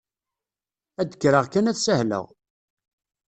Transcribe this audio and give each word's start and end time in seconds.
Ad 1.01 1.09
kkreɣ 1.15 1.45
kan 1.49 1.69
ad 1.71 1.77
sahleɣ. 1.79 2.25